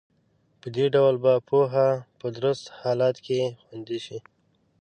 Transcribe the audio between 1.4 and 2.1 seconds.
پوهه